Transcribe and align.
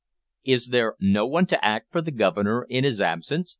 "Is 0.43 0.69
there 0.69 0.95
no 0.99 1.27
one 1.27 1.45
to 1.45 1.63
act 1.63 1.91
for 1.91 2.01
the 2.01 2.09
Governor 2.09 2.63
in 2.67 2.83
his 2.83 2.99
absence?" 2.99 3.49